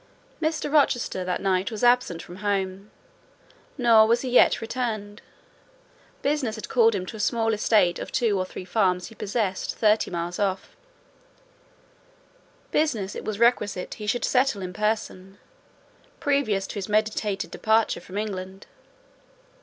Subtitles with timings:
[0.41, 0.73] Mr.
[0.73, 2.89] Rochester that night was absent from home;
[3.77, 5.21] nor was he yet returned:
[6.23, 9.75] business had called him to a small estate of two or three farms he possessed
[9.77, 15.37] thirty miles off—business it was requisite he should settle in person,
[16.19, 18.65] previous to his meditated departure from England.